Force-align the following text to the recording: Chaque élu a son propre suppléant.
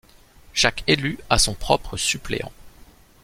Chaque 0.53 0.83
élu 0.87 1.19
a 1.29 1.37
son 1.37 1.53
propre 1.53 1.95
suppléant. 1.95 2.51